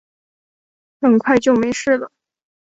[0.99, 2.11] 很快就没事了